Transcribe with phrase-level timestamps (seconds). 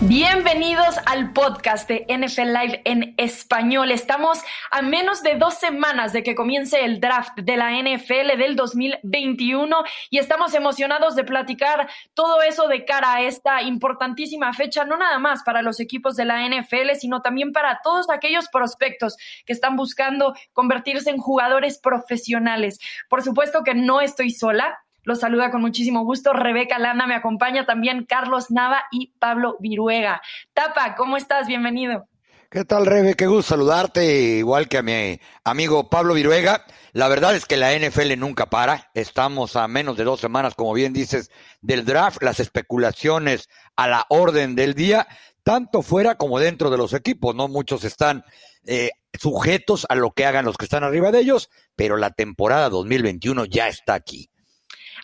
[0.00, 3.90] Bienvenidos al podcast de NFL Live en español.
[3.90, 4.38] Estamos
[4.70, 9.76] a menos de dos semanas de que comience el draft de la NFL del 2021
[10.08, 15.18] y estamos emocionados de platicar todo eso de cara a esta importantísima fecha, no nada
[15.18, 19.74] más para los equipos de la NFL, sino también para todos aquellos prospectos que están
[19.74, 22.78] buscando convertirse en jugadores profesionales.
[23.08, 24.78] Por supuesto que no estoy sola.
[25.08, 30.20] Los saluda con muchísimo gusto Rebeca Lana, me acompaña también Carlos Nava y Pablo Viruega.
[30.52, 31.46] Tapa, ¿cómo estás?
[31.46, 32.06] Bienvenido.
[32.50, 33.14] ¿Qué tal, Rebe?
[33.14, 36.66] Qué gusto saludarte, igual que a mi amigo Pablo Viruega.
[36.92, 38.90] La verdad es que la NFL nunca para.
[38.92, 41.30] Estamos a menos de dos semanas, como bien dices,
[41.62, 45.08] del draft, las especulaciones a la orden del día,
[45.42, 47.48] tanto fuera como dentro de los equipos, ¿no?
[47.48, 48.26] Muchos están
[48.66, 52.68] eh, sujetos a lo que hagan los que están arriba de ellos, pero la temporada
[52.68, 54.28] 2021 ya está aquí.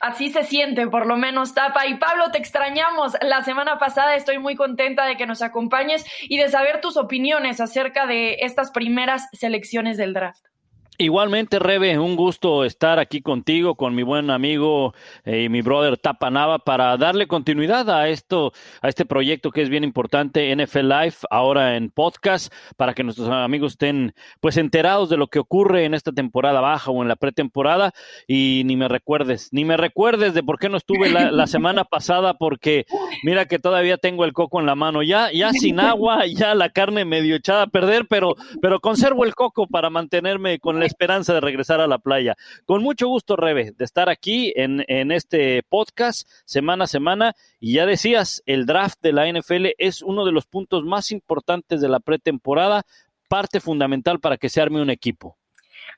[0.05, 1.87] Así se siente, por lo menos, Tapa.
[1.87, 4.17] Y Pablo, te extrañamos la semana pasada.
[4.17, 8.71] Estoy muy contenta de que nos acompañes y de saber tus opiniones acerca de estas
[8.71, 10.45] primeras selecciones del draft.
[10.97, 15.97] Igualmente, Rebe, un gusto estar aquí contigo, con mi buen amigo eh, y mi brother
[15.99, 21.15] Tapanava, para darle continuidad a esto, a este proyecto que es bien importante, NFL Live,
[21.31, 25.95] ahora en podcast, para que nuestros amigos estén pues enterados de lo que ocurre en
[25.95, 27.93] esta temporada baja o en la pretemporada.
[28.29, 31.83] Y ni me recuerdes, ni me recuerdes de por qué no estuve la, la semana
[31.91, 32.87] pasada, porque
[33.25, 36.69] mira que todavía tengo el coco en la mano, ya, ya sin agua, ya la
[36.69, 41.41] carne medio echada a perder, pero, pero conservo el coco para mantenerme con esperanza de
[41.41, 42.37] regresar a la playa.
[42.65, 47.35] Con mucho gusto, Rebe, de estar aquí en, en este podcast semana a semana.
[47.61, 51.81] Y ya decías, el draft de la NFL es uno de los puntos más importantes
[51.81, 52.83] de la pretemporada,
[53.29, 55.39] parte fundamental para que se arme un equipo.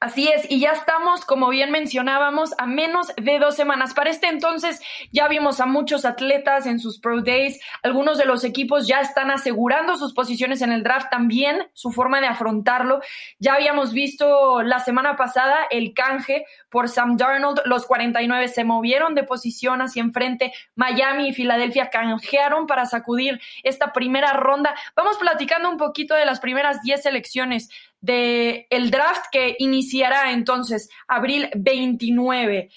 [0.00, 3.94] Así es, y ya estamos, como bien mencionábamos, a menos de dos semanas.
[3.94, 4.80] Para este entonces
[5.10, 9.30] ya vimos a muchos atletas en sus Pro Days, algunos de los equipos ya están
[9.30, 13.00] asegurando sus posiciones en el draft, también su forma de afrontarlo.
[13.38, 19.14] Ya habíamos visto la semana pasada el canje por Sam Darnold, los 49 se movieron
[19.14, 24.74] de posición hacia enfrente, Miami y Filadelfia canjearon para sacudir esta primera ronda.
[24.94, 27.70] Vamos platicando un poquito de las primeras 10 selecciones
[28.06, 32.70] del el draft que iniciará entonces abril 29.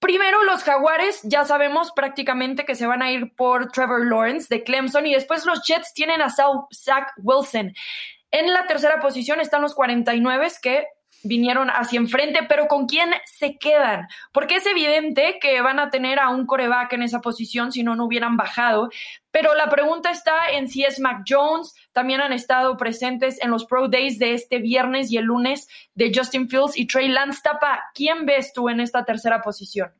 [0.00, 4.64] Primero los Jaguares, ya sabemos prácticamente que se van a ir por Trevor Lawrence de
[4.64, 7.74] Clemson y después los Jets tienen a Zach Wilson.
[8.30, 10.86] En la tercera posición están los 49 que
[11.22, 14.08] vinieron hacia enfrente, pero ¿con quién se quedan?
[14.32, 17.96] Porque es evidente que van a tener a un coreback en esa posición si no,
[17.96, 18.90] no hubieran bajado.
[19.30, 21.74] Pero la pregunta está en si es Mac Jones.
[21.92, 26.12] También han estado presentes en los Pro Days de este viernes y el lunes de
[26.14, 27.40] Justin Fields y Trey Lance.
[27.42, 29.99] Tapa, ¿quién ves tú en esta tercera posición?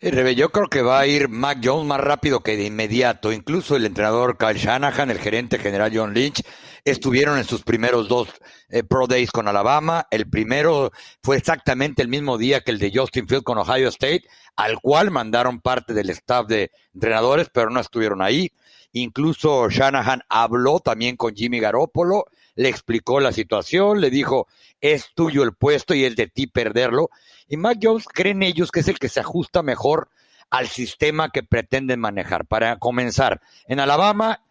[0.00, 3.32] Rebe, yo creo que va a ir Mac Jones más rápido que de inmediato.
[3.32, 6.42] Incluso el entrenador Kyle Shanahan, el gerente general John Lynch,
[6.84, 8.28] estuvieron en sus primeros dos
[8.68, 10.06] eh, Pro Days con Alabama.
[10.12, 14.22] El primero fue exactamente el mismo día que el de Justin Field con Ohio State,
[14.54, 18.52] al cual mandaron parte del staff de entrenadores, pero no estuvieron ahí.
[18.92, 22.26] Incluso Shanahan habló también con Jimmy Garoppolo,
[22.58, 24.48] le explicó la situación, le dijo,
[24.80, 27.08] es tuyo el puesto y es de ti perderlo.
[27.46, 30.10] Y Mac Jones creen ellos que es el que se ajusta mejor
[30.50, 32.46] al sistema que pretenden manejar.
[32.46, 34.42] Para comenzar, en Alabama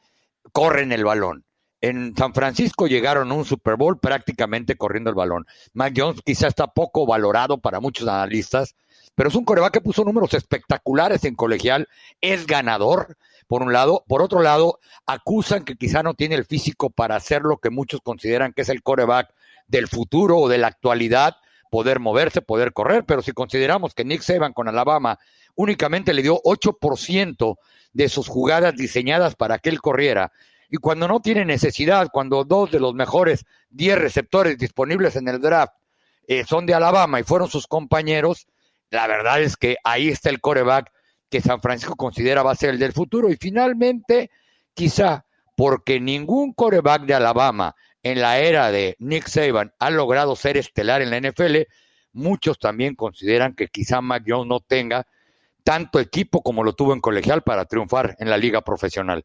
[0.53, 1.43] corren el balón.
[1.81, 5.45] En San Francisco llegaron a un Super Bowl prácticamente corriendo el balón.
[5.73, 8.77] Mac Jones quizá está poco valorado para muchos analistas,
[9.15, 11.89] pero es un coreback que puso números espectaculares en colegial,
[12.21, 14.03] es ganador, por un lado.
[14.07, 18.01] Por otro lado, acusan que quizá no tiene el físico para hacer lo que muchos
[18.01, 19.33] consideran que es el coreback
[19.67, 21.37] del futuro o de la actualidad,
[21.69, 25.19] poder moverse, poder correr, pero si consideramos que Nick Saban con Alabama
[25.55, 27.55] únicamente le dio 8%
[27.93, 30.31] de sus jugadas diseñadas para que él corriera,
[30.69, 35.39] y cuando no tiene necesidad, cuando dos de los mejores 10 receptores disponibles en el
[35.39, 35.73] draft
[36.27, 38.47] eh, son de Alabama y fueron sus compañeros,
[38.89, 40.91] la verdad es que ahí está el coreback
[41.29, 43.29] que San Francisco considera va a ser el del futuro.
[43.29, 44.31] Y finalmente,
[44.73, 45.25] quizá
[45.55, 51.01] porque ningún coreback de Alabama en la era de Nick Saban ha logrado ser estelar
[51.01, 51.63] en la NFL,
[52.13, 55.07] muchos también consideran que quizá Mac Jones no tenga
[55.63, 59.23] tanto equipo como lo tuvo en colegial para triunfar en la liga profesional.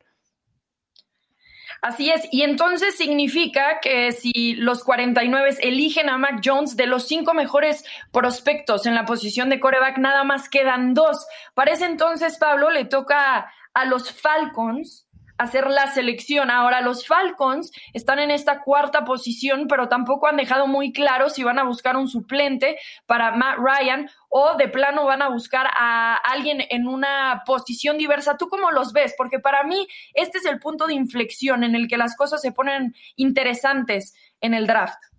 [1.82, 7.08] Así es, y entonces significa que si los 49 eligen a Mac Jones, de los
[7.08, 11.26] cinco mejores prospectos en la posición de coreback, nada más quedan dos.
[11.55, 15.08] Para ese entonces, Pablo, le toca a los Falcons
[15.42, 16.50] hacer la selección.
[16.50, 21.42] Ahora, los Falcons están en esta cuarta posición, pero tampoco han dejado muy claro si
[21.42, 26.16] van a buscar un suplente para Matt Ryan o de plano van a buscar a
[26.16, 28.36] alguien en una posición diversa.
[28.36, 29.14] ¿Tú cómo los ves?
[29.16, 32.52] Porque para mí este es el punto de inflexión en el que las cosas se
[32.52, 35.12] ponen interesantes en el draft.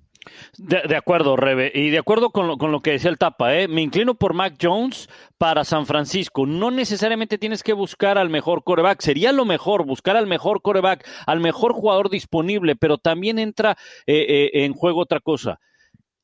[0.57, 1.71] De, acuerdo, Rebe.
[1.73, 3.67] Y de acuerdo con lo, con lo que decía el Tapa, ¿eh?
[3.67, 6.45] me inclino por Mac Jones para San Francisco.
[6.45, 9.01] No necesariamente tienes que buscar al mejor coreback.
[9.01, 14.25] Sería lo mejor buscar al mejor coreback, al mejor jugador disponible, pero también entra eh,
[14.27, 15.59] eh, en juego otra cosa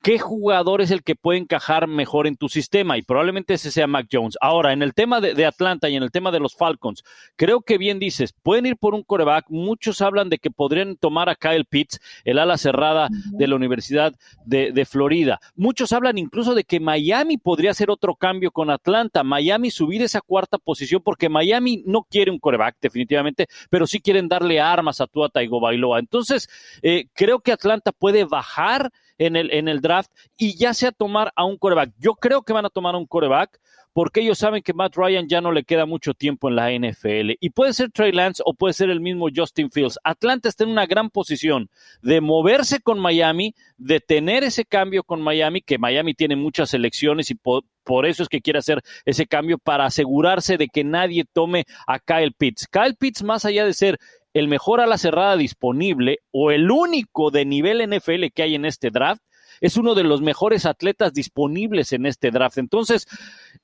[0.02, 3.88] qué jugador es el que puede encajar mejor en tu sistema y probablemente ese sea
[3.88, 4.38] Mac Jones.
[4.42, 7.04] Ahora, en el tema de, Atlanta y en el tema de los Falcons,
[7.36, 9.46] creo que bien dices, pueden ir por un coreback.
[9.50, 14.14] Muchos hablan de que podrían tomar a Kyle Pitts, el ala cerrada de la Universidad
[14.46, 15.40] de, de, Florida.
[15.56, 19.24] Muchos hablan incluso de que Miami podría hacer otro cambio con Atlanta.
[19.24, 24.28] Miami subir esa cuarta posición porque Miami no quiere un coreback definitivamente, pero sí quieren
[24.28, 26.00] darle armas a Tua Tagovailoa.
[26.00, 26.50] Entonces,
[26.82, 31.32] eh, creo que Atlanta puede bajar en el, en el draft y ya sea tomar
[31.36, 31.92] a un coreback.
[32.00, 33.60] Yo creo que van a tomar a un coreback
[33.94, 37.32] porque ellos saben que Matt Ryan ya no le queda mucho tiempo en la NFL.
[37.40, 40.00] Y puede ser Trey Lance o puede ser el mismo Justin Fields.
[40.04, 41.70] Atlanta está en una gran posición
[42.02, 47.32] de moverse con Miami, de tener ese cambio con Miami, que Miami tiene muchas elecciones
[47.32, 51.26] y por, por eso es que quiere hacer ese cambio para asegurarse de que nadie
[51.26, 52.68] tome a Kyle Pitts.
[52.68, 53.98] Kyle Pitts, más allá de ser
[54.34, 58.66] el mejor a la cerrada disponible o el único de nivel NFL que hay en
[58.66, 59.22] este draft,
[59.62, 62.58] es uno de los mejores atletas disponibles en este draft.
[62.58, 63.08] Entonces,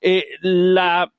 [0.01, 1.13] eh, la,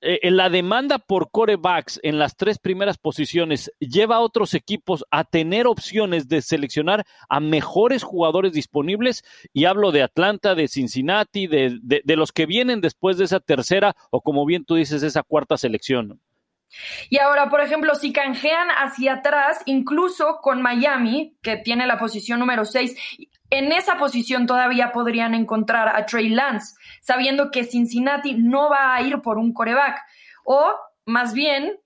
[0.00, 5.24] eh, la demanda por corebacks en las tres primeras posiciones lleva a otros equipos a
[5.24, 9.22] tener opciones de seleccionar a mejores jugadores disponibles
[9.52, 13.94] y hablo de Atlanta, de Cincinnati, de, de los que vienen después de esa tercera
[14.10, 16.20] o como bien tú dices, esa cuarta selección.
[17.10, 22.40] Y ahora, por ejemplo, si canjean hacia atrás, incluso con Miami, que tiene la posición
[22.40, 22.96] número 6,
[23.50, 29.02] en esa posición todavía podrían encontrar a Trey Lance, sabiendo que Cincinnati no va a
[29.02, 30.00] ir por un coreback.
[30.44, 30.74] O
[31.04, 31.78] más bien,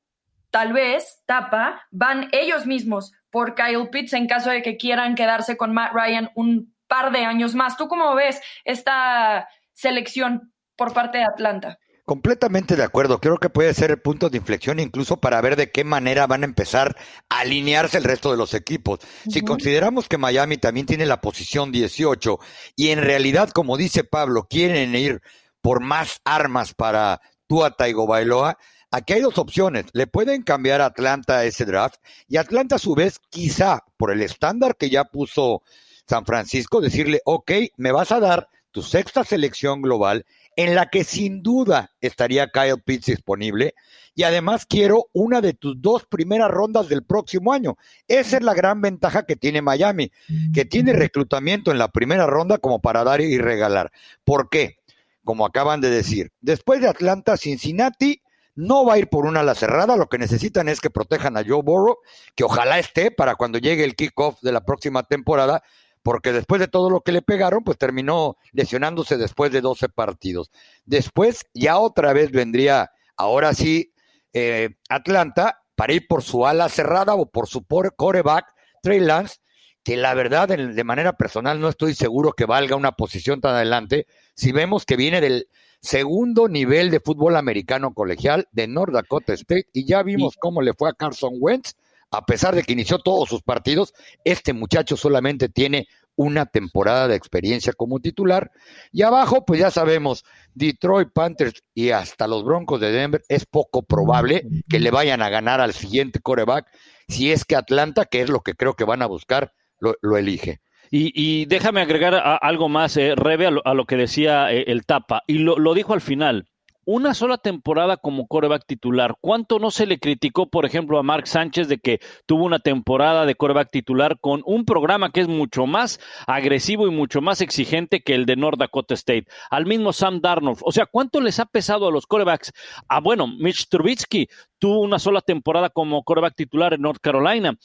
[0.50, 5.56] tal vez, tapa, van ellos mismos por Kyle Pitts en caso de que quieran quedarse
[5.56, 7.76] con Matt Ryan un par de años más.
[7.76, 11.78] ¿Tú cómo ves esta selección por parte de Atlanta?
[12.06, 13.20] Completamente de acuerdo.
[13.20, 16.42] Creo que puede ser el punto de inflexión incluso para ver de qué manera van
[16.42, 16.96] a empezar
[17.28, 19.00] a alinearse el resto de los equipos.
[19.28, 22.38] Si consideramos que Miami también tiene la posición 18
[22.76, 25.20] y en realidad, como dice Pablo, quieren ir
[25.60, 28.56] por más armas para Tua Bailoa,
[28.92, 29.86] aquí hay dos opciones.
[29.92, 31.96] Le pueden cambiar a Atlanta ese draft
[32.28, 35.64] y Atlanta a su vez, quizá por el estándar que ya puso
[36.06, 40.24] San Francisco, decirle, ok, me vas a dar tu sexta selección global
[40.56, 43.74] en la que sin duda estaría Kyle Pitts disponible.
[44.14, 47.76] Y además quiero una de tus dos primeras rondas del próximo año.
[48.08, 50.10] Esa es la gran ventaja que tiene Miami,
[50.54, 53.92] que tiene reclutamiento en la primera ronda como para dar y regalar.
[54.24, 54.78] ¿Por qué?
[55.22, 58.22] Como acaban de decir, después de Atlanta, Cincinnati
[58.54, 61.44] no va a ir por una ala cerrada, lo que necesitan es que protejan a
[61.46, 61.98] Joe Burrow,
[62.34, 65.62] que ojalá esté para cuando llegue el kickoff de la próxima temporada,
[66.06, 70.52] porque después de todo lo que le pegaron, pues terminó lesionándose después de 12 partidos.
[70.84, 73.92] Después ya otra vez vendría, ahora sí,
[74.32, 78.46] eh, Atlanta para ir por su ala cerrada o por su coreback,
[78.84, 79.38] Trey Lance,
[79.82, 84.06] que la verdad, de manera personal, no estoy seguro que valga una posición tan adelante.
[84.36, 85.48] Si vemos que viene del
[85.80, 90.72] segundo nivel de fútbol americano colegial de North Dakota State y ya vimos cómo le
[90.72, 91.74] fue a Carson Wentz
[92.10, 93.92] a pesar de que inició todos sus partidos,
[94.24, 98.50] este muchacho solamente tiene una temporada de experiencia como titular.
[98.90, 103.82] Y abajo, pues ya sabemos, Detroit Panthers y hasta los Broncos de Denver, es poco
[103.82, 106.66] probable que le vayan a ganar al siguiente coreback
[107.08, 110.60] si es que Atlanta, que es lo que creo que van a buscar, lo, elige.
[110.90, 115.38] Y, déjame agregar algo más, eh, Rebe, a lo, que decía eh, el Tapa, y
[115.38, 116.48] lo dijo al final
[116.86, 119.16] una sola temporada como coreback titular.
[119.20, 123.26] ¿Cuánto no se le criticó, por ejemplo, a Mark Sánchez de que tuvo una temporada
[123.26, 128.02] de coreback titular con un programa que es mucho más agresivo y mucho más exigente
[128.02, 129.26] que el de North Dakota State?
[129.50, 130.60] Al mismo Sam Darnold.
[130.62, 132.52] O sea, ¿cuánto les ha pesado a los corebacks?
[132.88, 134.28] Ah, bueno, Mitch Trubisky
[134.60, 137.58] tuvo una sola temporada como coreback titular en North Carolina.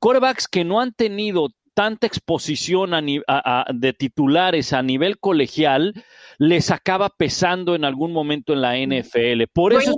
[0.00, 5.94] Corebacks que no han tenido tanta exposición de titulares a nivel colegial
[6.38, 9.44] les acaba pesando en algún momento en la NFL.
[9.52, 9.94] Por eso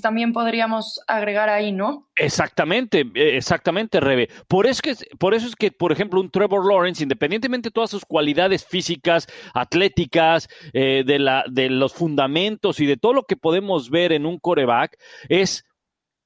[0.00, 2.08] también podríamos agregar ahí, ¿no?
[2.16, 4.28] Exactamente, eh, exactamente, Rebe.
[4.48, 7.90] Por eso, que, por eso es que, por ejemplo, un Trevor Lawrence, independientemente de todas
[7.90, 13.36] sus cualidades físicas, atléticas, eh, de, la, de los fundamentos y de todo lo que
[13.36, 14.96] podemos ver en un coreback,
[15.28, 15.64] es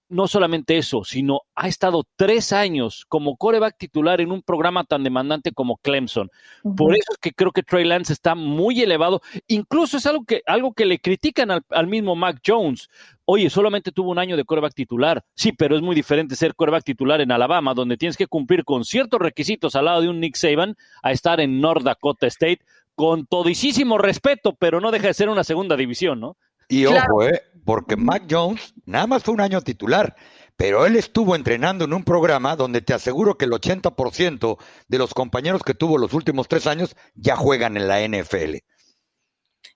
[0.08, 5.04] no solamente eso, sino ha estado tres años como coreback titular en un programa tan
[5.04, 6.30] demandante como Clemson.
[6.76, 9.20] Por eso es que creo que Trey Lance está muy elevado.
[9.46, 12.88] Incluso es algo que, algo que le critican al, mismo Mac Jones.
[13.24, 15.24] Oye, solamente tuvo un año de coreback titular.
[15.34, 18.84] Sí, pero es muy diferente ser coreback titular en Alabama, donde tienes que cumplir con
[18.84, 22.60] ciertos requisitos al lado de un Nick Saban, a estar en North Dakota State,
[22.94, 26.36] con todisísimo respeto, pero no deja de ser una segunda división, ¿no?
[26.68, 30.14] Y ojo, eh, porque Mac Jones nada más fue un año titular,
[30.56, 34.58] pero él estuvo entrenando en un programa donde te aseguro que el 80%
[34.88, 38.56] de los compañeros que tuvo los últimos tres años ya juegan en la NFL.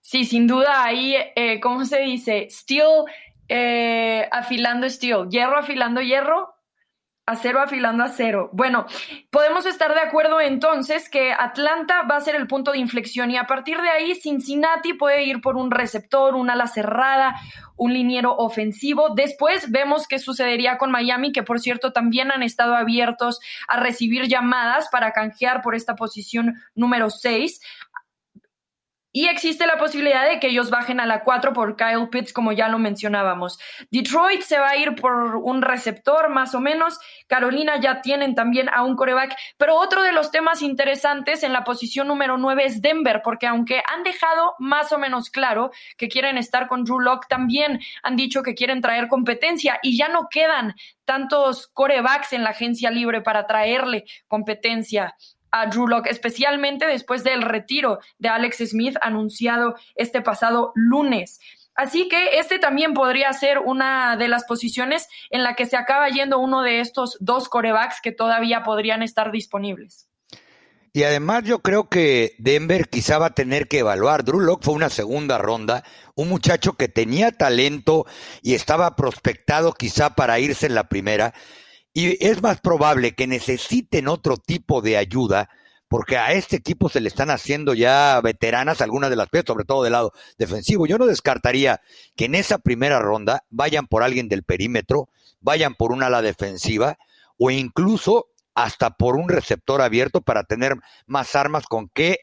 [0.01, 2.49] Sí, sin duda ahí, eh, ¿cómo se dice?
[2.51, 3.05] Steel
[3.49, 6.52] eh, afilando steel, hierro afilando hierro,
[7.25, 8.51] Acero afilando acero.
[8.53, 8.85] Bueno,
[9.31, 13.37] podemos estar de acuerdo entonces que Atlanta va a ser el punto de inflexión y
[13.37, 17.37] a partir de ahí Cincinnati puede ir por un receptor, un ala cerrada,
[17.77, 19.11] un liniero ofensivo.
[19.15, 23.39] Después vemos qué sucedería con Miami, que por cierto también han estado abiertos
[23.69, 27.61] a recibir llamadas para canjear por esta posición número 6.
[29.15, 32.53] Y existe la posibilidad de que ellos bajen a la 4 por Kyle Pitts, como
[32.53, 33.59] ya lo mencionábamos.
[33.91, 36.99] Detroit se va a ir por un receptor, más o menos.
[37.27, 39.37] Carolina ya tienen también a un coreback.
[39.59, 43.83] Pero otro de los temas interesantes en la posición número 9 es Denver, porque aunque
[43.87, 48.43] han dejado más o menos claro que quieren estar con Drew Locke, también han dicho
[48.43, 53.47] que quieren traer competencia y ya no quedan tantos corebacks en la agencia libre para
[53.47, 55.15] traerle competencia
[55.53, 61.39] a Drew Locke, especialmente después del retiro de Alex Smith anunciado este pasado lunes.
[61.75, 66.09] Así que este también podría ser una de las posiciones en la que se acaba
[66.09, 70.09] yendo uno de estos dos corebacks que todavía podrían estar disponibles.
[70.95, 74.25] Y además yo creo que Denver quizá va a tener que evaluar.
[74.25, 78.05] Drew Locke fue una segunda ronda, un muchacho que tenía talento
[78.43, 81.33] y estaba prospectado quizá para irse en la primera.
[81.95, 85.51] Y es más probable que necesiten otro tipo de ayuda,
[85.89, 89.65] porque a este equipo se le están haciendo ya veteranas algunas de las piezas, sobre
[89.65, 90.87] todo del lado defensivo.
[90.87, 91.83] Yo no descartaría
[92.17, 96.97] que en esa primera ronda vayan por alguien del perímetro, vayan por un ala defensiva
[97.39, 100.75] o incluso hasta por un receptor abierto para tener
[101.07, 102.21] más armas con qué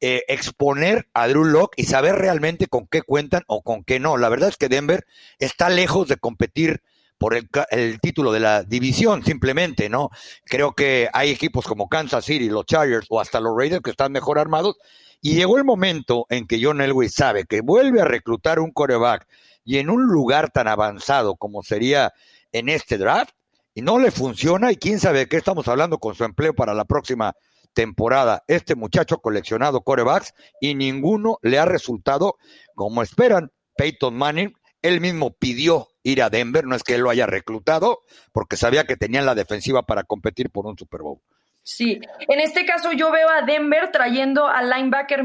[0.00, 4.16] eh, exponer a Drew Locke y saber realmente con qué cuentan o con qué no.
[4.16, 5.06] La verdad es que Denver
[5.38, 6.82] está lejos de competir
[7.22, 10.10] por el, título de la división, simplemente, ¿no?
[10.44, 14.10] Creo que hay equipos como Kansas City, los Chargers o hasta los Raiders que están
[14.10, 14.74] mejor armados.
[15.20, 19.28] Y llegó el momento en que John Elway sabe que vuelve a reclutar un coreback
[19.64, 22.12] y en un lugar tan avanzado como sería
[22.50, 23.30] en este draft,
[23.72, 26.86] y no le funciona, y quién sabe qué estamos hablando con su empleo para la
[26.86, 27.34] próxima
[27.72, 28.42] temporada.
[28.48, 32.34] Este muchacho ha coleccionado corebacks y ninguno le ha resultado
[32.74, 33.52] como esperan.
[33.76, 34.52] Peyton Manning,
[34.82, 38.00] él mismo pidió ir a Denver, no es que él lo haya reclutado,
[38.32, 41.20] porque sabía que tenían la defensiva para competir por un Super Bowl.
[41.62, 45.22] Sí, en este caso yo veo a Denver trayendo al linebacker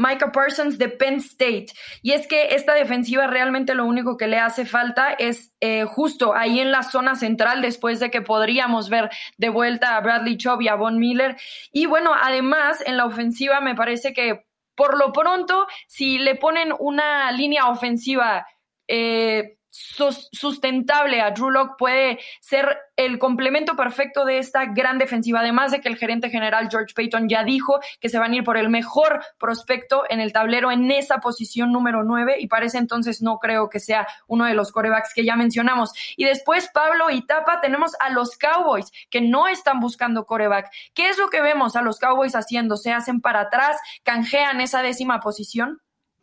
[0.00, 1.66] Micah Parsons de Penn State.
[2.00, 6.34] Y es que esta defensiva realmente lo único que le hace falta es eh, justo
[6.34, 10.62] ahí en la zona central, después de que podríamos ver de vuelta a Bradley Chubb
[10.62, 11.36] y a Von Miller.
[11.72, 16.72] Y bueno, además en la ofensiva me parece que por lo pronto, si le ponen
[16.78, 18.46] una línea ofensiva
[18.92, 25.70] eh, sustentable a Drew Locke puede ser el complemento perfecto de esta gran defensiva, además
[25.70, 28.56] de que el gerente general George Payton ya dijo que se van a ir por
[28.56, 33.38] el mejor prospecto en el tablero en esa posición número 9 y parece entonces no
[33.38, 35.92] creo que sea uno de los corebacks que ya mencionamos.
[36.16, 40.68] Y después, Pablo y Tapa, tenemos a los Cowboys que no están buscando coreback.
[40.94, 42.76] ¿Qué es lo que vemos a los Cowboys haciendo?
[42.76, 43.78] ¿Se hacen para atrás?
[44.02, 45.80] ¿Canjean esa décima posición?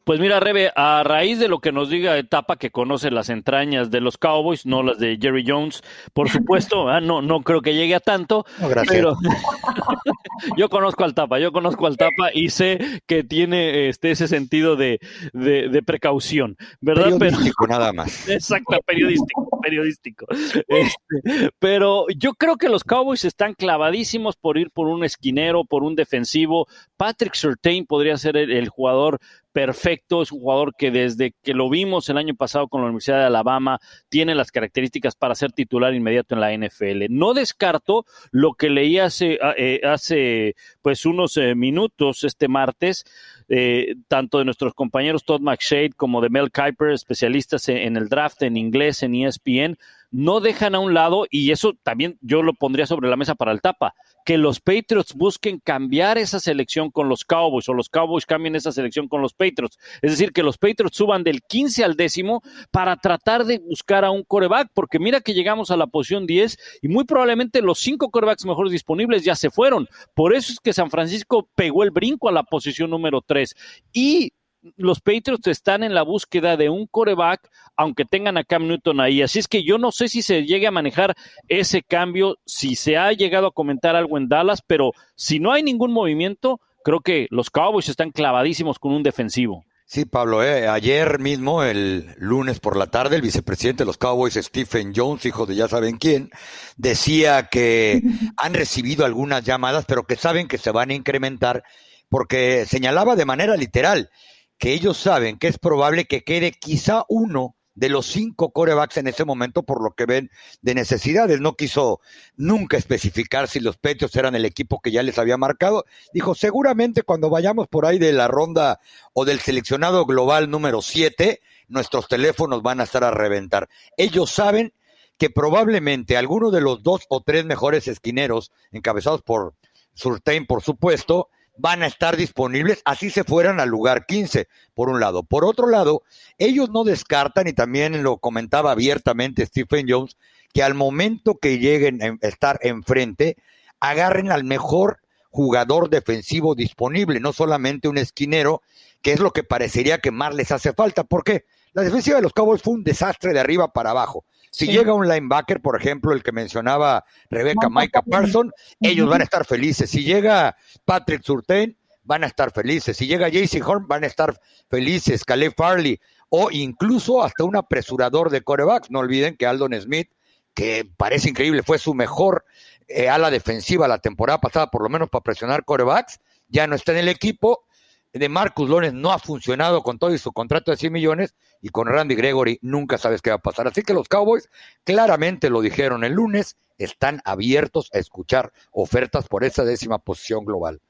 [0.08, 3.92] Pues mira, Rebe, a raíz de lo que nos diga Etapa, que conoce las entrañas
[3.92, 5.84] de los Cowboys, no las de Jerry Jones,
[6.14, 8.46] por supuesto, ah, no, no creo que llegue a tanto,
[8.88, 9.18] pero
[10.58, 14.78] yo conozco al Tapa, yo conozco al Tapa y sé que tiene este, ese sentido
[14.78, 15.02] de,
[15.34, 17.18] de, precaución, ¿verdad?
[17.20, 18.30] Periodístico nada más.
[18.30, 20.26] Exacto, periodístico, periodístico.
[20.30, 25.84] Este, pero yo creo que los Cowboys están clavadísimos por ir por un esquinero, por
[25.84, 26.66] un defensivo.
[26.96, 29.20] Patrick Surtain podría ser el jugador
[29.58, 33.18] perfecto, es un jugador que desde que lo vimos el año pasado con la Universidad
[33.18, 37.06] de Alabama tiene las características para ser titular inmediato en la NFL.
[37.10, 43.04] No descarto lo que leí hace, ah, eh, hace pues unos eh, minutos este martes,
[43.50, 48.44] eh, tanto de nuestros compañeros Todd McShade como de Mel Kiper, especialistas en el draft
[48.44, 49.80] en inglés en ESPN,
[50.12, 53.52] no dejan a un lado, y eso también yo lo pondría sobre la mesa para
[53.52, 53.96] el tapa,
[54.28, 58.74] que los Patriots busquen cambiar esa selección con los Cowboys o los Cowboys cambien esa
[58.74, 59.80] selección con los Patriots.
[60.02, 64.12] Es decir, que los Patriots suban del 15 al décimo para tratar de buscar a
[64.12, 68.12] un coreback, porque mira que llegamos a la posición 10 y muy probablemente los cinco
[68.12, 69.88] corebacks mejores disponibles ya se fueron.
[70.14, 73.56] Por eso es que San Francisco pegó el brinco a la posición número 3.
[73.94, 74.34] Y
[74.76, 79.22] los Patriots están en la búsqueda de un coreback, aunque tengan a Cam Newton ahí.
[79.22, 81.16] Así es que yo no sé si se llegue a manejar
[81.48, 85.64] ese cambio, si se ha llegado a comentar algo en Dallas, pero si no hay
[85.64, 89.66] ningún movimiento, creo que los Cowboys están clavadísimos con un defensivo.
[89.90, 94.34] Sí, Pablo, eh, ayer mismo, el lunes por la tarde, el vicepresidente de los Cowboys,
[94.34, 96.30] Stephen Jones, hijo de ya saben quién,
[96.76, 98.02] decía que
[98.36, 101.64] han recibido algunas llamadas, pero que saben que se van a incrementar,
[102.10, 104.10] porque señalaba de manera literal,
[104.58, 109.06] que ellos saben que es probable que quede quizá uno de los cinco corebacks en
[109.06, 111.40] ese momento por lo que ven de necesidades.
[111.40, 112.02] No quiso
[112.36, 115.86] nunca especificar si los Patriots eran el equipo que ya les había marcado.
[116.12, 118.80] Dijo, seguramente cuando vayamos por ahí de la ronda
[119.14, 123.70] o del seleccionado global número siete, nuestros teléfonos van a estar a reventar.
[123.96, 124.74] Ellos saben
[125.20, 129.54] que probablemente alguno de los dos o tres mejores esquineros, encabezados por
[129.94, 135.00] Surtain, por supuesto, van a estar disponibles, así se fueran al lugar 15, por un
[135.00, 135.24] lado.
[135.24, 136.04] Por otro lado,
[136.38, 140.18] ellos no descartan, y también lo comentaba abiertamente Stephen Jones,
[140.54, 143.38] que al momento que lleguen a estar enfrente,
[143.80, 145.00] agarren al mejor
[145.30, 148.62] jugador defensivo disponible, no solamente un esquinero,
[149.02, 151.04] que es lo que parecería que más les hace falta.
[151.04, 151.46] ¿Por qué?
[151.74, 154.26] La defensiva de los Cowboys fue un desastre de arriba para abajo.
[154.58, 159.24] Si llega un linebacker, por ejemplo, el que mencionaba Rebeca, Micah Parson, ellos van a
[159.24, 159.90] estar felices.
[159.90, 162.98] Si llega Patrick Surtain, van a estar felices.
[162.98, 165.24] Si llega JC Horn, van a estar felices.
[165.26, 166.00] Caleb Farley,
[166.30, 168.90] o incluso hasta un apresurador de corebacks.
[168.90, 170.10] No olviden que Aldon Smith,
[170.56, 172.44] que parece increíble, fue su mejor
[172.88, 176.94] eh, ala defensiva la temporada pasada, por lo menos para presionar corebacks, ya no está
[176.94, 177.67] en el equipo
[178.14, 181.70] de Marcus Lawrence no ha funcionado con todo y su contrato de 100 millones y
[181.70, 183.68] con Randy Gregory nunca sabes qué va a pasar.
[183.68, 184.50] Así que los Cowboys
[184.84, 190.82] claramente lo dijeron el lunes, están abiertos a escuchar ofertas por esa décima posición global.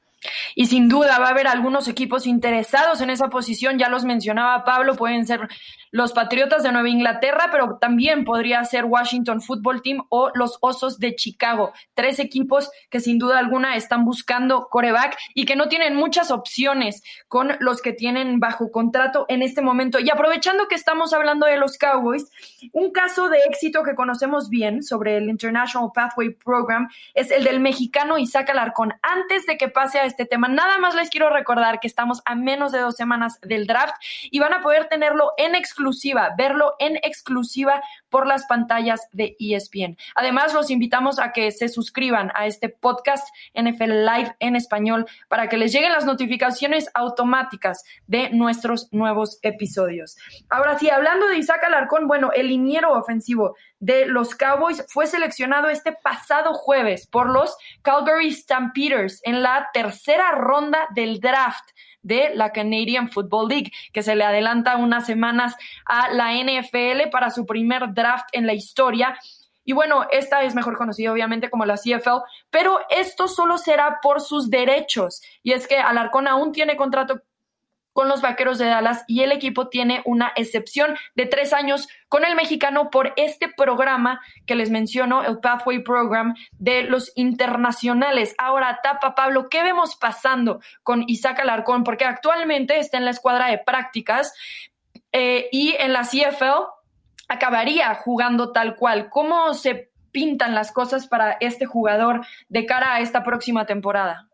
[0.56, 4.64] Y sin duda va a haber algunos equipos interesados en esa posición, ya los mencionaba
[4.64, 5.48] Pablo, pueden ser
[5.92, 11.00] los Patriotas de Nueva Inglaterra, pero también podría ser Washington Football Team o los Osos
[11.00, 11.72] de Chicago.
[11.94, 17.04] Tres equipos que sin duda alguna están buscando coreback y que no tienen muchas opciones
[17.28, 20.00] con los que tienen bajo contrato en este momento.
[20.00, 22.26] Y aprovechando que estamos hablando de los Cowboys,
[22.74, 27.60] un caso de éxito que conocemos bien sobre el International Pathway Program es el del
[27.60, 28.94] mexicano Isaac Alarcón.
[29.02, 30.48] Antes de que pase a este tema.
[30.48, 33.96] Nada más les quiero recordar que estamos a menos de dos semanas del draft
[34.32, 39.98] y van a poder tenerlo en exclusiva, verlo en exclusiva por las pantallas de ESPN.
[40.15, 45.50] Además, los invitamos a que se suscriban a este podcast NFL Live en español para
[45.50, 50.17] que les lleguen las notificaciones automáticas de nuestros nuevos episodios.
[50.50, 55.70] Ahora sí, hablando de Isaac Alarcón, bueno, el liniero ofensivo de los Cowboys fue seleccionado
[55.70, 59.97] este pasado jueves por los Calgary Stampeders en la tercera
[60.32, 61.70] ronda del draft
[62.02, 65.56] de la Canadian Football League, que se le adelanta unas semanas
[65.86, 69.18] a la NFL para su primer draft en la historia.
[69.66, 74.22] Y bueno, esta es mejor conocida obviamente como la CFL, pero esto solo será por
[74.22, 75.22] sus derechos.
[75.44, 77.22] Y es que Alarcón aún tiene contrato
[77.98, 82.26] con los Vaqueros de Dallas y el equipo tiene una excepción de tres años con
[82.26, 88.36] el mexicano por este programa que les menciono, el Pathway Program de los internacionales.
[88.38, 91.84] Ahora, Tapa Pablo, ¿qué vemos pasando con Isaac Alarcón?
[91.84, 94.32] Porque actualmente está en la escuadra de prácticas
[95.12, 96.68] eh, y en la CFL
[97.28, 99.10] acabaría jugando tal cual.
[99.10, 104.27] ¿Cómo se pintan las cosas para este jugador de cara a esta próxima temporada?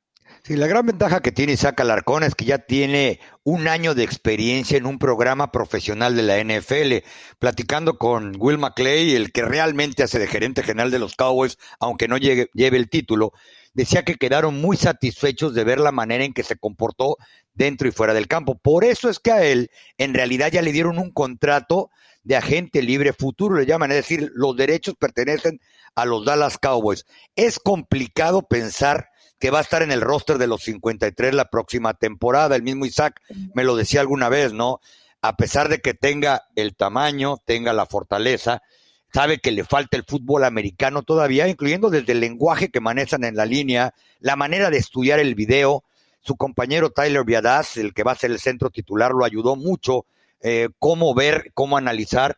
[0.45, 4.03] Sí, la gran ventaja que tiene Isaac Alarcón es que ya tiene un año de
[4.03, 7.07] experiencia en un programa profesional de la NFL,
[7.39, 12.09] platicando con Will McClay, el que realmente hace de gerente general de los Cowboys, aunque
[12.09, 13.31] no lleve, lleve el título,
[13.73, 17.15] decía que quedaron muy satisfechos de ver la manera en que se comportó
[17.53, 18.55] dentro y fuera del campo.
[18.55, 21.89] Por eso es que a él, en realidad, ya le dieron un contrato
[22.23, 25.61] de agente libre futuro, le llaman, es decir, los derechos pertenecen
[25.95, 27.05] a los Dallas Cowboys.
[27.37, 29.12] Es complicado pensar
[29.43, 32.55] que va a estar en el roster de los 53 la próxima temporada.
[32.55, 33.19] El mismo Isaac
[33.53, 34.79] me lo decía alguna vez, ¿no?
[35.21, 38.61] A pesar de que tenga el tamaño, tenga la fortaleza,
[39.13, 43.35] sabe que le falta el fútbol americano todavía, incluyendo desde el lenguaje que manejan en
[43.35, 45.83] la línea, la manera de estudiar el video.
[46.21, 50.05] Su compañero Tyler Viadas, el que va a ser el centro titular, lo ayudó mucho,
[50.39, 52.37] eh, cómo ver, cómo analizar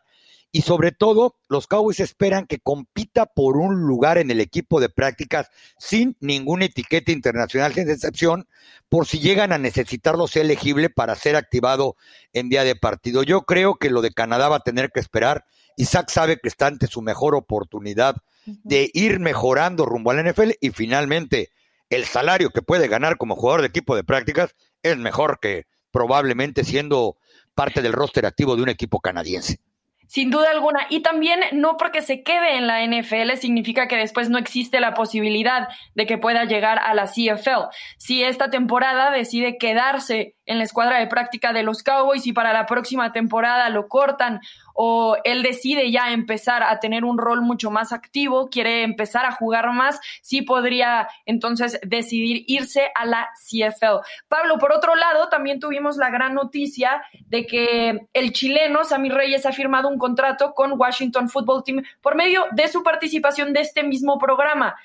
[0.56, 4.88] y sobre todo los Cowboys esperan que compita por un lugar en el equipo de
[4.88, 8.48] prácticas sin ninguna etiqueta internacional, sin excepción,
[8.88, 11.96] por si llegan a necesitarlo sea elegible para ser activado
[12.32, 13.22] en día de partido.
[13.22, 15.44] Yo creo que lo de Canadá va a tener que esperar.
[15.76, 18.16] Isaac sabe que está ante su mejor oportunidad
[18.46, 21.50] de ir mejorando rumbo al NFL y finalmente
[21.90, 26.64] el salario que puede ganar como jugador de equipo de prácticas es mejor que probablemente
[26.64, 27.18] siendo
[27.54, 29.60] parte del roster activo de un equipo canadiense.
[30.06, 30.86] Sin duda alguna.
[30.88, 34.94] Y también no porque se quede en la NFL significa que después no existe la
[34.94, 37.70] posibilidad de que pueda llegar a la CFL.
[37.98, 42.52] Si esta temporada decide quedarse en la escuadra de práctica de los Cowboys y para
[42.52, 44.40] la próxima temporada lo cortan
[44.76, 49.32] o él decide ya empezar a tener un rol mucho más activo, quiere empezar a
[49.32, 54.04] jugar más, sí podría entonces decidir irse a la CFL.
[54.28, 59.46] Pablo, por otro lado, también tuvimos la gran noticia de que el chileno Sammy Reyes
[59.46, 63.82] ha firmado un contrato con Washington Football Team por medio de su participación de este
[63.82, 64.76] mismo programa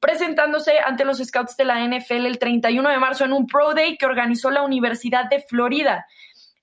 [0.00, 3.96] presentándose ante los scouts de la NFL el 31 de marzo en un Pro Day
[3.96, 6.06] que organizó la Universidad de Florida.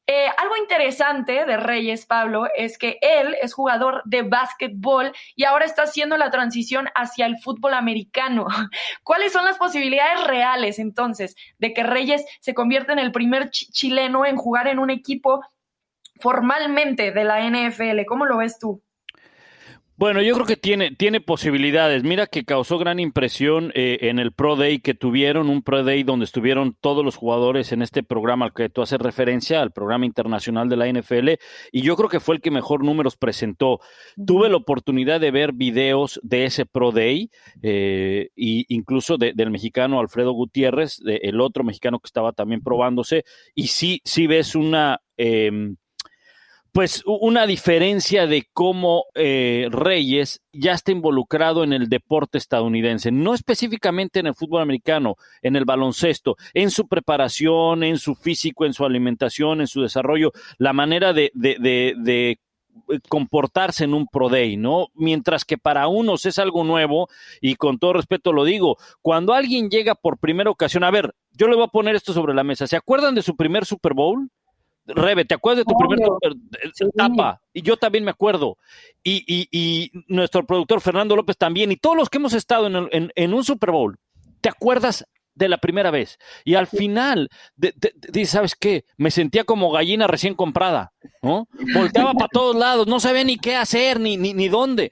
[0.06, 5.63] Eh, algo interesante de Reyes, Pablo, es que él es jugador de básquetbol y ahora
[5.63, 8.46] está haciendo la transición hacia el fútbol americano.
[9.04, 14.26] ¿Cuáles son las posibilidades reales entonces de que Reyes se convierta en el primer chileno
[14.26, 15.41] en jugar en un equipo
[16.19, 18.04] formalmente de la NFL?
[18.06, 18.84] ¿Cómo lo ves tú?
[20.03, 22.03] Bueno, yo creo que tiene, tiene posibilidades.
[22.03, 26.03] Mira que causó gran impresión eh, en el Pro Day que tuvieron, un Pro Day
[26.03, 30.05] donde estuvieron todos los jugadores en este programa al que tú haces referencia, al programa
[30.05, 31.29] internacional de la NFL,
[31.71, 33.79] y yo creo que fue el que mejor números presentó.
[34.27, 40.33] Tuve la oportunidad de ver videos de ese Pro Day, e incluso del mexicano Alfredo
[40.33, 43.23] Gutiérrez, el otro mexicano que estaba también probándose,
[43.55, 44.99] y sí, sí ves una...
[45.15, 45.77] Em,
[46.73, 53.36] pues una diferencia de cómo eh, Reyes ya está involucrado en el deporte estadounidense, no
[53.36, 58.73] específicamente en el fútbol americano, en el baloncesto, en su preparación, en su físico, en
[58.73, 64.07] su alimentación, en su desarrollo, la manera de, de, de, de eh, comportarse en un
[64.07, 64.88] Pro Day, ¿no?
[64.95, 67.07] Mientras que para unos es algo nuevo,
[67.39, 71.47] y con todo respeto lo digo, cuando alguien llega por primera ocasión, a ver, yo
[71.47, 74.27] le voy a poner esto sobre la mesa, ¿se acuerdan de su primer Super Bowl?
[74.86, 76.00] Rebe, ¿te acuerdas de tu primer
[76.80, 77.41] etapa?
[77.54, 78.58] Y yo también me acuerdo.
[79.04, 81.72] Y, y, y, nuestro productor Fernando López también.
[81.72, 83.98] Y todos los que hemos estado en, en, en un Super Bowl,
[84.41, 86.17] ¿te acuerdas de la primera vez.
[86.43, 88.86] Y al final, dice, ¿sabes qué?
[88.98, 91.48] Me sentía como gallina recién comprada, ¿no?
[91.74, 94.91] Volteaba para todos lados, no sabía ni qué hacer, ni, ni, ni dónde.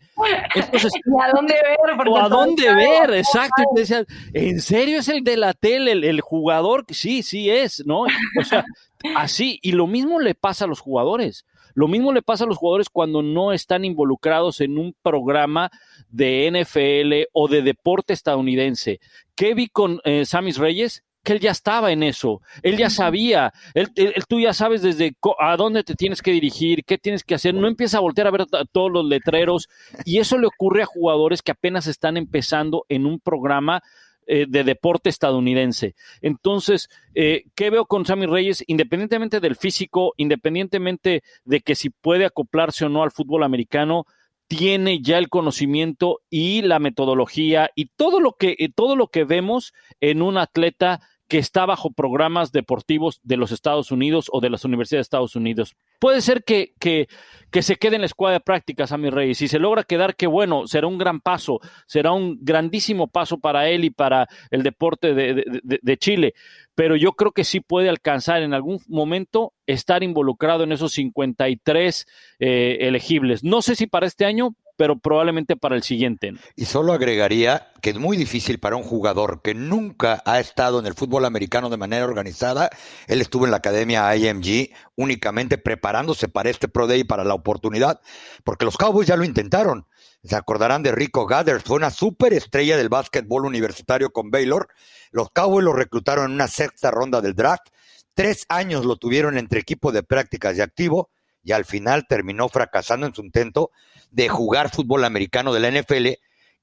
[0.56, 2.08] Entonces, a dónde ver?
[2.08, 3.64] O a dónde ver, exacto.
[3.76, 6.86] decía, ¿en serio es el de la tele, el, el, jugador?
[6.90, 8.02] Sí, sí es, ¿no?
[8.02, 8.66] O sea,
[9.16, 9.60] así.
[9.62, 11.46] Y lo mismo le pasa a los jugadores.
[11.74, 15.72] Lo mismo le pasa a los jugadores cuando no están involucrados en un programa
[16.10, 19.00] de NFL o de deporte estadounidense.
[19.36, 21.04] ¿Qué vi con eh, Samis Reyes?
[21.24, 23.90] que él ya estaba en eso, él ya sabía, él,
[24.28, 27.68] tú ya sabes desde a dónde te tienes que dirigir, qué tienes que hacer, no
[27.68, 29.70] empieza a voltear a ver todos los letreros
[30.04, 33.84] y eso le ocurre a jugadores que apenas están empezando en un programa
[34.28, 35.96] eh, de deporte estadounidense.
[36.22, 38.64] Entonces, eh, ¿qué veo con Sammy Reyes?
[38.68, 44.06] Independientemente del físico, independientemente de que si puede acoplarse o no al fútbol americano,
[44.48, 49.24] tiene ya el conocimiento y la metodología y todo lo que, eh, todo lo que
[49.24, 51.00] vemos en un atleta
[51.32, 55.38] que está bajo programas deportivos de los Estados Unidos o de las universidades de Estados
[55.38, 55.78] Unidos.
[56.02, 57.08] Puede ser que, que,
[57.52, 59.34] que se quede en la escuadra de prácticas a mi rey.
[59.34, 63.70] Si se logra quedar, que bueno, será un gran paso, será un grandísimo paso para
[63.70, 66.34] él y para el deporte de, de, de Chile.
[66.76, 72.08] Pero yo creo que sí puede alcanzar en algún momento estar involucrado en esos 53
[72.39, 73.41] eh, elegibles.
[73.41, 76.34] No sé si para este año, pero probablemente para el siguiente.
[76.56, 80.88] Y solo agregaría que es muy difícil para un jugador que nunca ha estado en
[80.88, 82.72] el fútbol americano de manera organizada.
[83.06, 88.02] Él estuvo en la academia IMG únicamente preparándose para este Pro Day, para la oportunidad,
[88.44, 89.86] porque los Cowboys ya lo intentaron.
[90.24, 94.67] Se acordarán de Rico Gathers, fue una superestrella del básquetbol universitario con Baylor.
[95.12, 97.67] Los Cowboys lo reclutaron en una sexta ronda del draft.
[98.15, 101.12] Tres años lo tuvieron entre equipo de prácticas y activo
[101.44, 103.72] y al final terminó fracasando en su intento
[104.12, 106.08] de jugar fútbol americano de la NFL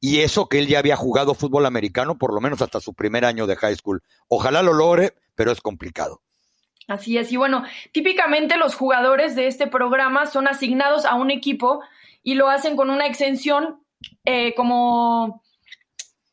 [0.00, 3.24] y eso que él ya había jugado fútbol americano por lo menos hasta su primer
[3.24, 4.02] año de high school.
[4.28, 6.20] Ojalá lo logre, pero es complicado.
[6.86, 11.82] Así es, y bueno, típicamente los jugadores de este programa son asignados a un equipo
[12.22, 13.82] y lo hacen con una exención
[14.24, 15.42] eh, como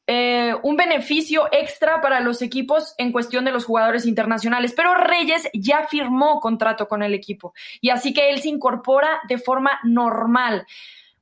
[0.08, 5.50] eh, un beneficio extra para los equipos en cuestión de los jugadores internacionales, pero Reyes
[5.54, 10.66] ya firmó contrato con el equipo y así que él se incorpora de forma normal.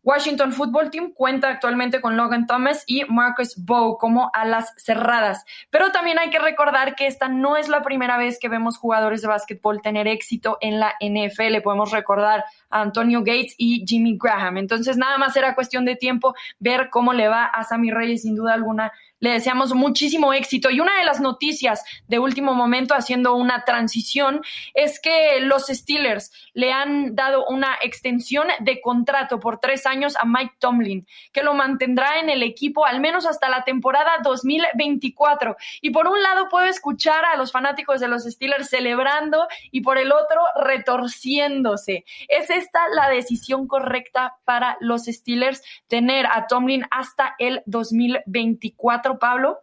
[0.03, 5.45] Washington Football Team cuenta actualmente con Logan Thomas y Marcus Bow como alas cerradas.
[5.69, 9.21] Pero también hay que recordar que esta no es la primera vez que vemos jugadores
[9.21, 11.61] de básquetbol tener éxito en la NFL.
[11.63, 14.57] Podemos recordar a Antonio Gates y Jimmy Graham.
[14.57, 18.35] Entonces, nada más era cuestión de tiempo ver cómo le va a Sammy Reyes, sin
[18.35, 18.91] duda alguna
[19.23, 20.69] le deseamos muchísimo éxito.
[20.69, 24.41] Y una de las noticias de último momento, haciendo una transición,
[24.73, 30.25] es que los Steelers le han dado una extensión de contrato por tres años a
[30.25, 35.55] Mike Tomlin, que lo mantendrá en el equipo al menos hasta la temporada 2024.
[35.79, 39.99] Y por un lado puedo escuchar a los fanáticos de los Steelers celebrando y por
[39.99, 42.03] el otro retorciéndose.
[42.27, 49.12] ¿Es esta la decisión correcta para los Steelers, tener a Tomlin hasta el 2024?
[49.19, 49.59] Pablo?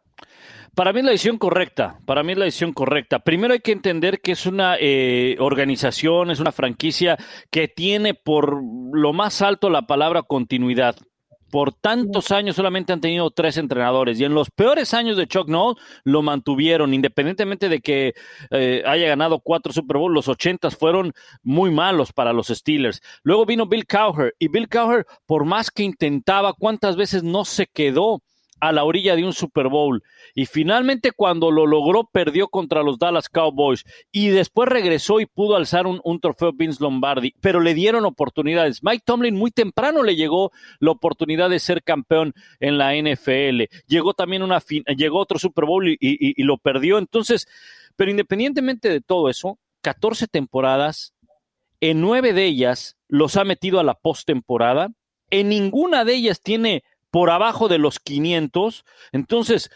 [0.74, 3.18] Para mí es la decisión correcta, para mí es la decisión correcta.
[3.18, 7.18] Primero hay que entender que es una eh, organización, es una franquicia
[7.50, 10.96] que tiene por lo más alto la palabra continuidad.
[11.50, 15.48] Por tantos años solamente han tenido tres entrenadores y en los peores años de Chuck
[15.48, 18.14] Noll lo mantuvieron, independientemente de que
[18.52, 23.02] eh, haya ganado cuatro Super Bowl, los ochentas fueron muy malos para los Steelers.
[23.24, 27.66] Luego vino Bill Cowher y Bill Cowher, por más que intentaba, cuántas veces no se
[27.66, 28.22] quedó
[28.60, 30.02] a la orilla de un Super Bowl
[30.34, 35.56] y finalmente cuando lo logró perdió contra los Dallas Cowboys y después regresó y pudo
[35.56, 38.82] alzar un, trofeo Vince Lombardi, pero le dieron oportunidades.
[38.82, 43.64] Mike Tomlin muy temprano le llegó la oportunidad de ser campeón en la NFL.
[43.86, 44.60] Llegó también una
[44.96, 46.98] llegó otro Super Bowl y, y lo perdió.
[46.98, 47.48] Entonces,
[47.96, 51.14] pero independientemente de todo eso, 14 temporadas,
[51.80, 54.88] en nueve de ellas los ha metido a la postemporada.
[55.30, 58.84] En ninguna de ellas tiene por abajo de los 500.
[59.12, 59.70] Entonces,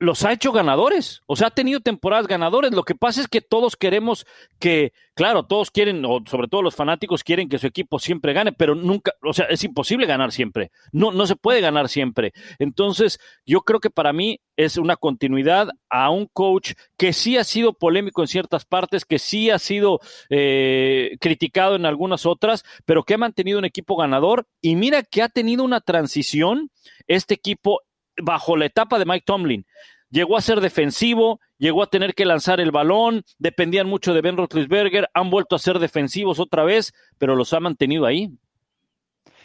[0.00, 2.72] los ha hecho ganadores, o sea, ha tenido temporadas ganadores.
[2.72, 4.26] Lo que pasa es que todos queremos
[4.58, 8.50] que, claro, todos quieren, o sobre todo los fanáticos quieren que su equipo siempre gane,
[8.52, 10.70] pero nunca, o sea, es imposible ganar siempre.
[10.90, 12.32] No, no se puede ganar siempre.
[12.58, 17.44] Entonces, yo creo que para mí es una continuidad a un coach que sí ha
[17.44, 23.04] sido polémico en ciertas partes, que sí ha sido eh, criticado en algunas otras, pero
[23.04, 24.46] que ha mantenido un equipo ganador.
[24.62, 26.70] Y mira que ha tenido una transición
[27.06, 27.82] este equipo
[28.22, 29.66] bajo la etapa de Mike Tomlin.
[30.10, 34.36] Llegó a ser defensivo, llegó a tener que lanzar el balón, dependían mucho de Ben
[34.36, 38.30] Roethlisberger, han vuelto a ser defensivos otra vez, pero los ha mantenido ahí.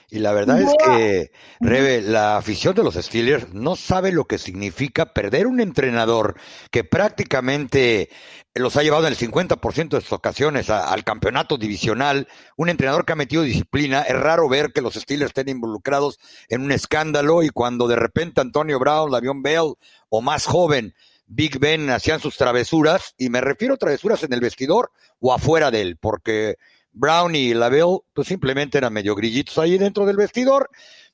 [0.09, 4.37] Y la verdad es que, Rebe, la afición de los Steelers no sabe lo que
[4.37, 6.35] significa perder un entrenador
[6.71, 8.09] que prácticamente
[8.53, 13.13] los ha llevado en el 50% de sus ocasiones al campeonato divisional, un entrenador que
[13.13, 14.03] ha metido disciplina.
[14.03, 18.41] Es raro ver que los Steelers estén involucrados en un escándalo y cuando de repente
[18.41, 19.73] Antonio Brown, Lavion Bell
[20.09, 20.93] o más joven,
[21.27, 25.71] Big Ben hacían sus travesuras, y me refiero a travesuras en el vestidor o afuera
[25.71, 26.57] de él, porque
[26.95, 30.69] Brown y Lavelle, pues simplemente eran medio grillitos ahí dentro del vestidor,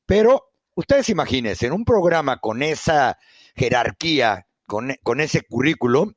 [0.05, 3.17] pero ustedes imagínense, en un programa con esa
[3.55, 6.13] jerarquía, con, con ese currículum,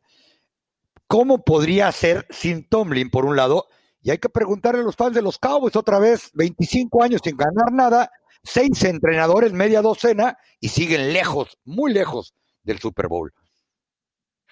[1.07, 3.67] ¿cómo podría ser sin Tomlin, por un lado?
[4.03, 7.37] Y hay que preguntarle a los fans de los Cowboys otra vez, 25 años sin
[7.37, 8.11] ganar nada,
[8.43, 13.33] seis entrenadores, media docena, y siguen lejos, muy lejos del Super Bowl.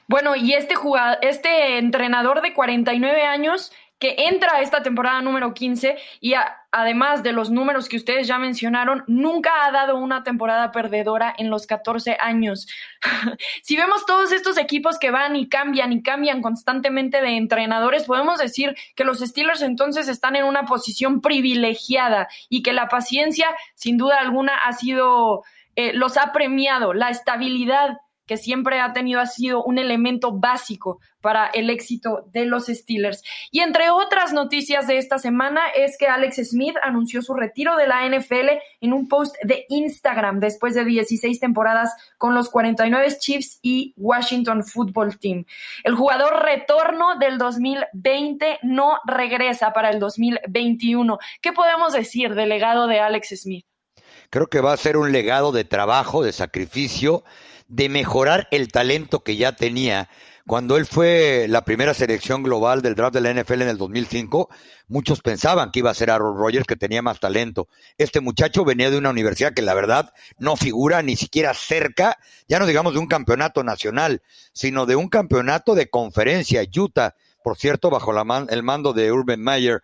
[0.08, 3.72] Bueno, y este jugador, este entrenador de 49 años
[4.02, 6.34] que entra a esta temporada número 15 y
[6.72, 11.50] además de los números que ustedes ya mencionaron, nunca ha dado una temporada perdedora en
[11.50, 12.66] los 14 años.
[13.62, 18.40] si vemos todos estos equipos que van y cambian y cambian constantemente de entrenadores, podemos
[18.40, 23.98] decir que los Steelers entonces están en una posición privilegiada y que la paciencia, sin
[23.98, 25.44] duda alguna, ha sido,
[25.76, 31.00] eh, los ha premiado, la estabilidad que siempre ha tenido ha sido un elemento básico
[31.20, 33.22] para el éxito de los Steelers.
[33.50, 37.86] Y entre otras noticias de esta semana es que Alex Smith anunció su retiro de
[37.86, 43.58] la NFL en un post de Instagram después de 16 temporadas con los 49 Chiefs
[43.62, 45.44] y Washington Football Team.
[45.84, 51.18] El jugador retorno del 2020 no regresa para el 2021.
[51.40, 53.64] ¿Qué podemos decir del legado de Alex Smith?
[54.30, 57.22] Creo que va a ser un legado de trabajo, de sacrificio
[57.72, 60.10] de mejorar el talento que ya tenía.
[60.46, 64.50] Cuando él fue la primera selección global del draft de la NFL en el 2005,
[64.88, 67.68] muchos pensaban que iba a ser Aaron Rodgers, que tenía más talento.
[67.96, 72.58] Este muchacho venía de una universidad que la verdad no figura ni siquiera cerca, ya
[72.58, 74.20] no digamos de un campeonato nacional,
[74.52, 76.62] sino de un campeonato de conferencia.
[76.76, 79.82] Utah, por cierto, bajo la el mando de Urban Meyer.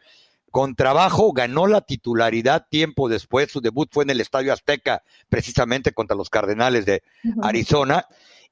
[0.50, 3.50] Con trabajo ganó la titularidad tiempo después.
[3.50, 7.02] Su debut fue en el Estadio Azteca, precisamente contra los Cardenales de
[7.42, 8.06] Arizona.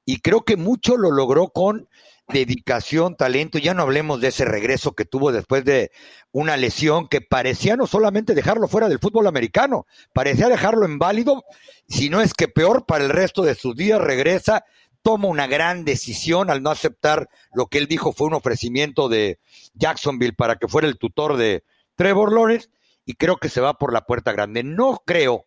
[0.05, 1.89] Y creo que mucho lo logró con
[2.27, 3.57] dedicación, talento.
[3.57, 5.91] Ya no hablemos de ese regreso que tuvo después de
[6.31, 11.43] una lesión que parecía no solamente dejarlo fuera del fútbol americano, parecía dejarlo inválido,
[11.87, 13.99] si no es que peor para el resto de sus días.
[13.99, 14.65] Regresa,
[15.01, 19.39] toma una gran decisión al no aceptar lo que él dijo fue un ofrecimiento de
[19.73, 21.63] Jacksonville para que fuera el tutor de
[21.97, 22.69] Trevor Lawrence
[23.05, 24.63] y creo que se va por la puerta grande.
[24.63, 25.45] No creo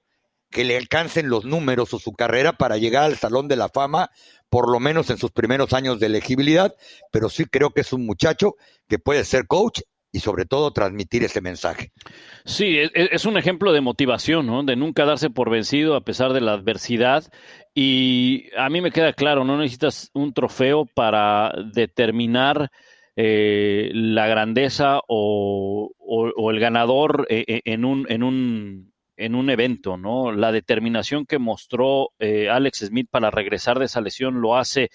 [0.51, 4.11] que le alcancen los números o su carrera para llegar al Salón de la Fama,
[4.51, 6.75] por lo menos en sus primeros años de elegibilidad,
[7.13, 8.57] pero sí creo que es un muchacho
[8.89, 9.81] que puede ser coach
[10.13, 11.93] y sobre todo transmitir ese mensaje.
[12.45, 14.65] Sí, es, un ejemplo de motivación, ¿no?
[14.65, 17.25] De nunca darse por vencido a pesar de la adversidad.
[17.75, 22.73] Y a mí me queda claro, no necesitas un trofeo para determinar
[23.23, 25.93] eh, la grandeza o,
[26.51, 30.33] el ganador eh, eh, en un, en un en un evento, ¿no?
[30.33, 34.89] La determinación que mostró eh, Alex Smith para regresar de esa lesión lo hace,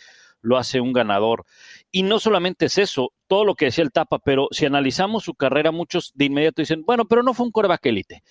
[0.45, 1.45] lo hace un ganador.
[1.91, 5.33] Y no solamente es eso, todo lo que decía el Tapa, pero si analizamos su
[5.33, 8.23] carrera, muchos de inmediato dicen, bueno, pero no fue un coreback élite.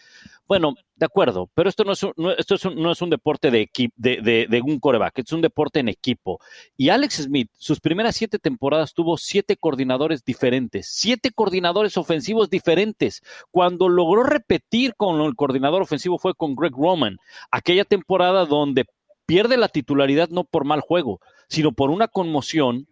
[0.47, 4.47] Bueno, de acuerdo, pero esto no es un, esto no es un deporte de, de,
[4.49, 6.39] de, un coreback, es un deporte en equipo.
[6.77, 13.23] Y Alex Smith, sus primeras siete temporadas tuvo siete coordinadores diferentes, siete coordinadores ofensivos diferentes.
[13.51, 17.17] Cuando logró repetir con el coordinador ofensivo fue con Greg Roman,
[17.51, 18.85] aquella temporada donde
[19.27, 22.89] pierde la titularidad no por mal juego, sino por una conmoción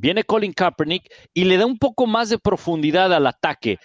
[0.00, 3.78] Viene Colin Kaepernick y le da un poco más de profundidad al ataque,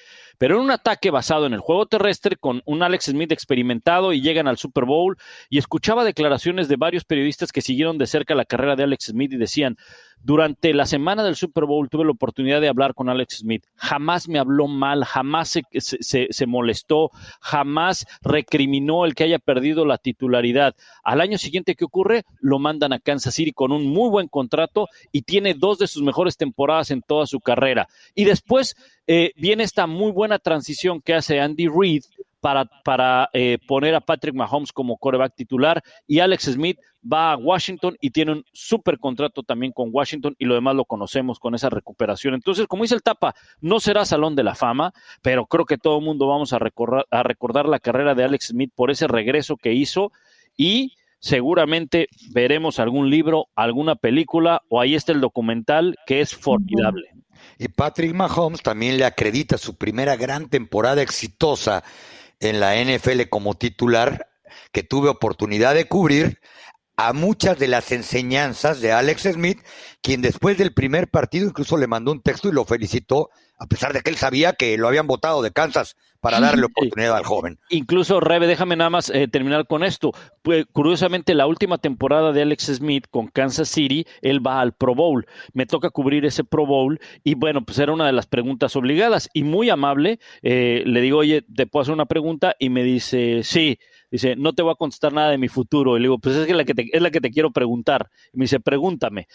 [0.43, 4.19] pero en un ataque basado en el juego terrestre con un Alex Smith experimentado y
[4.19, 5.15] llegan al Super Bowl
[5.49, 9.31] y escuchaba declaraciones de varios periodistas que siguieron de cerca la carrera de Alex Smith
[9.31, 9.77] y decían,
[10.21, 13.65] durante la semana del Super Bowl tuve la oportunidad de hablar con Alex Smith.
[13.75, 15.63] Jamás me habló mal, jamás se,
[16.29, 20.75] se, molestó, jamás recriminó el que haya perdido la titularidad.
[21.03, 22.23] Al año siguiente, ¿qué ocurre?
[22.39, 26.03] Lo mandan a Kansas City con un muy buen contrato y tiene dos de sus
[26.03, 27.87] mejores temporadas en toda su carrera.
[28.15, 28.75] Y después
[29.07, 32.03] eh, viene esta muy buena transición que hace Andy Reid
[32.39, 37.37] para, para eh, poner a Patrick Mahomes como quarterback titular y Alex Smith va a
[37.37, 41.55] Washington y tiene un súper contrato también con Washington y lo demás lo conocemos con
[41.55, 42.33] esa recuperación.
[42.33, 45.99] Entonces, como dice el Tapa, no será Salón de la Fama, pero creo que todo
[45.99, 49.55] el mundo vamos a recordar, a recordar la carrera de Alex Smith por ese regreso
[49.55, 50.11] que hizo
[50.57, 57.07] y seguramente veremos algún libro, alguna película o ahí está el documental que es formidable.
[57.57, 61.83] Y Patrick Mahomes también le acredita su primera gran temporada exitosa
[62.41, 64.27] en la NFL como titular
[64.73, 66.39] que tuve oportunidad de cubrir
[66.97, 69.59] a muchas de las enseñanzas de Alex Smith,
[70.01, 73.93] quien después del primer partido incluso le mandó un texto y lo felicitó, a pesar
[73.93, 77.59] de que él sabía que lo habían votado de Kansas para darle oportunidad al joven.
[77.69, 80.13] Incluso, Rebe, déjame nada más eh, terminar con esto.
[80.41, 84.95] Pues, curiosamente, la última temporada de Alex Smith con Kansas City, él va al Pro
[84.95, 85.27] Bowl.
[85.51, 89.29] Me toca cubrir ese Pro Bowl y bueno, pues era una de las preguntas obligadas
[89.33, 90.19] y muy amable.
[90.43, 92.55] Eh, le digo, oye, ¿te puedo hacer una pregunta?
[92.57, 93.77] Y me dice, sí
[94.13, 95.97] dice, no te voy a contestar nada de mi futuro.
[95.97, 98.09] Y le digo, pues es, que la que te, es la que te quiero preguntar.
[98.31, 99.27] Y me dice, pregúntame.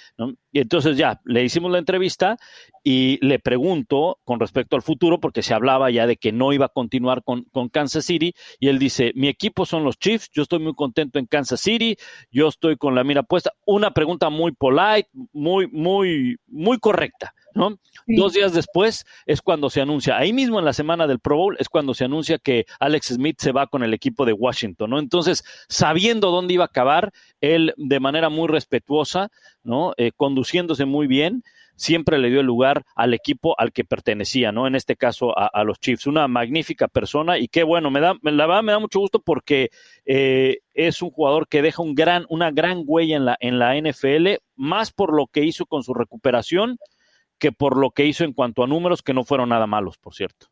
[0.52, 2.36] Y entonces ya, le hicimos la entrevista
[2.84, 6.66] y le pregunto con respecto al futuro, porque se hablaba ya de que no iba
[6.66, 8.34] a continuar con, con Kansas City.
[8.60, 11.96] Y él dice, mi equipo son los Chiefs, yo estoy muy contento en Kansas City,
[12.30, 13.52] yo estoy con la mira puesta.
[13.66, 17.34] Una pregunta muy polite, muy, muy, muy correcta.
[17.54, 21.56] Dos días después es cuando se anuncia, ahí mismo en la semana del Pro Bowl
[21.58, 24.98] es cuando se anuncia que Alex Smith se va con el equipo de Washington, ¿no?
[24.98, 29.30] Entonces, sabiendo dónde iba a acabar, él de manera muy respetuosa,
[29.62, 29.92] ¿no?
[29.96, 31.42] Eh, conduciéndose muy bien,
[31.78, 34.66] siempre le dio el lugar al equipo al que pertenecía, ¿no?
[34.66, 36.06] En este caso a, los Chiefs.
[36.06, 39.70] Una magnífica persona y qué bueno, me da, la verdad me da mucho gusto porque
[40.04, 43.76] eh, es un jugador que deja un gran, una gran huella en la, en la
[43.76, 46.78] NFL, más por lo que hizo con su recuperación
[47.38, 50.14] que por lo que hizo en cuanto a números, que no fueron nada malos, por
[50.14, 50.48] cierto.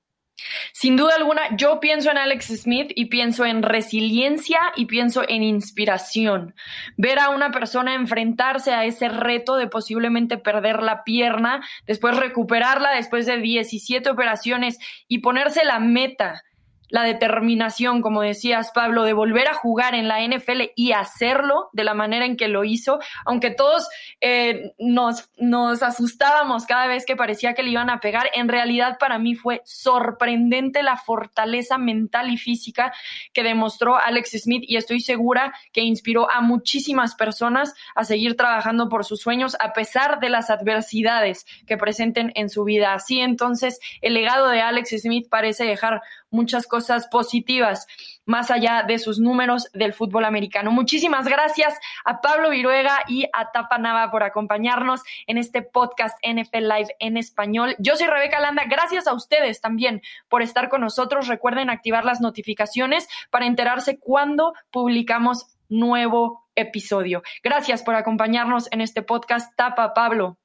[0.73, 5.43] Sin duda alguna, yo pienso en Alex Smith y pienso en resiliencia y pienso en
[5.43, 6.55] inspiración.
[6.97, 12.91] Ver a una persona enfrentarse a ese reto de posiblemente perder la pierna, después recuperarla
[12.95, 16.43] después de 17 operaciones y ponerse la meta
[16.89, 21.85] la determinación, como decías, Pablo, de volver a jugar en la NFL y hacerlo de
[21.85, 23.89] la manera en que lo hizo, aunque todos
[24.21, 28.99] eh, nos, nos asustábamos cada vez que parecía que le iban a pegar, en realidad
[28.99, 32.93] para mí fue sorprendente la fortaleza mental y física
[33.33, 38.89] que demostró Alex Smith y estoy segura que inspiró a muchísimas personas a seguir trabajando
[38.89, 42.95] por sus sueños a pesar de las adversidades que presenten en su vida.
[42.95, 46.76] Así entonces, el legado de Alex Smith parece dejar muchas cosas
[47.11, 47.87] positivas
[48.25, 50.73] más allá de sus números del fútbol americano.
[50.73, 51.75] Muchísimas gracias
[52.05, 57.17] a Pablo Viruega y a Tapa Nava por acompañarnos en este podcast NFL Live en
[57.17, 57.77] español.
[57.79, 58.65] Yo soy Rebeca Landa.
[58.69, 61.29] Gracias a ustedes también por estar con nosotros.
[61.29, 67.23] Recuerden activar las notificaciones para enterarse cuando publicamos nuevo episodio.
[67.43, 69.55] Gracias por acompañarnos en este podcast.
[69.57, 70.39] Tapa, Pablo.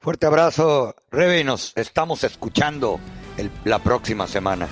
[0.00, 3.00] Fuerte abrazo, Rebe, nos estamos escuchando
[3.64, 4.68] la próxima semana.